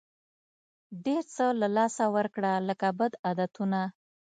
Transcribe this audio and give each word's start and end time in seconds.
ډېر 1.05 1.23
څه 1.35 1.45
له 1.61 1.67
لاسه 1.77 2.03
ورکړه 2.15 2.51
لکه 2.69 2.87
بد 2.99 3.11
عادتونه. 3.25 3.81